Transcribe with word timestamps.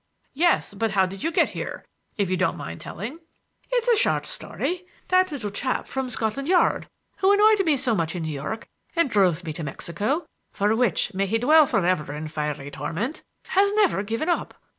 "Yes, 0.33 0.73
but 0.73 0.89
how 0.89 1.05
did 1.05 1.21
you 1.23 1.31
get 1.31 1.49
here?—if 1.49 2.27
you 2.27 2.35
don't 2.35 2.57
mind 2.57 2.81
telling." 2.81 3.19
"It's 3.71 3.87
a 3.87 3.95
short 3.95 4.25
story. 4.25 4.87
That 5.09 5.31
little 5.31 5.51
chap 5.51 5.85
from 5.85 6.09
Scotland 6.09 6.47
Yard, 6.47 6.87
who 7.17 7.31
annoyed 7.31 7.63
me 7.63 7.77
so 7.77 7.93
much 7.93 8.15
in 8.15 8.23
New 8.23 8.33
York 8.33 8.67
and 8.95 9.11
drove 9.11 9.43
me 9.43 9.53
to 9.53 9.63
Mexico—for 9.63 10.75
which 10.75 11.13
may 11.13 11.27
he 11.27 11.37
dwell 11.37 11.67
for 11.67 11.85
ever 11.85 12.11
in 12.15 12.29
fiery 12.29 12.71
torment—has 12.71 13.73
never 13.73 14.01
given 14.01 14.27
up. 14.27 14.55